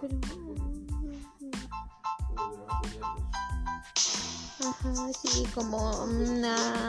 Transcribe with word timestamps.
Pero. 0.00 0.18
Ajá, 4.66 5.12
sí, 5.12 5.44
como 5.54 6.04
una 6.04 6.83